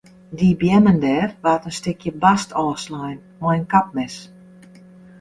Dy 0.37 0.49
beammen 0.59 0.97
dêr 1.03 1.27
waard 1.43 1.65
in 1.69 1.73
stikje 1.79 2.11
bast 2.21 2.49
ôfslein 2.63 3.19
mei 3.39 3.57
in 3.59 3.65
kapmes. 3.71 4.15